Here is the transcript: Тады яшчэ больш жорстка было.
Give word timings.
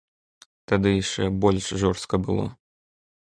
Тады 0.71 0.93
яшчэ 1.01 1.27
больш 1.45 1.69
жорстка 1.83 2.15
было. 2.29 2.47